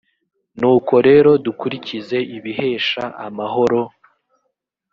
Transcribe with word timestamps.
nuko 0.59 0.93
rero 1.07 1.31
dukurikize 1.45 2.17
ibihesha 2.37 3.03
amahoro 3.25 3.81